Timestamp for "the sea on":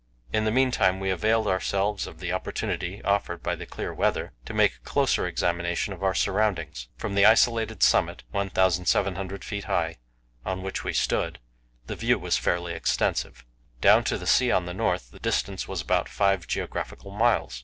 14.17-14.65